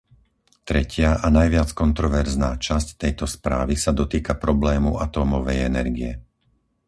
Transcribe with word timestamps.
Tretia 0.69 1.09
a 1.21 1.29
najviac 1.37 1.69
kontroverzná 1.81 2.49
časť 2.67 2.87
tejto 3.03 3.25
správy 3.35 3.73
sa 3.83 3.91
dotýka 3.99 4.33
problému 4.45 4.91
atómovej 5.05 5.59
energie. 5.71 6.11